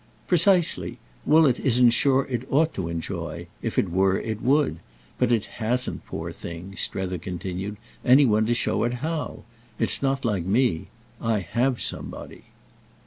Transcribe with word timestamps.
"Precisely. 0.25 0.97
Woollett 1.27 1.59
isn't 1.59 1.91
sure 1.91 2.25
it 2.27 2.51
ought 2.51 2.73
to 2.73 2.87
enjoy. 2.89 3.45
If 3.61 3.77
it 3.77 3.91
were 3.91 4.17
it 4.17 4.41
would. 4.41 4.77
But 5.19 5.31
it 5.31 5.45
hasn't, 5.61 6.07
poor 6.07 6.31
thing," 6.31 6.73
Strether 6.75 7.19
continued, 7.19 7.77
"any 8.03 8.25
one 8.25 8.47
to 8.47 8.55
show 8.55 8.83
it 8.83 8.93
how. 9.05 9.43
It's 9.77 10.01
not 10.01 10.25
like 10.25 10.43
me. 10.47 10.87
I 11.21 11.41
have 11.41 11.79
somebody." 11.79 12.45